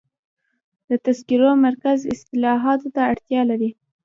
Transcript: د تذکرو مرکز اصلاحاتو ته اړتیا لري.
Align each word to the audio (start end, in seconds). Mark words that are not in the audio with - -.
د 0.89 0.91
تذکرو 1.05 1.49
مرکز 1.65 1.99
اصلاحاتو 2.13 2.87
ته 2.95 3.01
اړتیا 3.11 3.41
لري. 3.51 3.69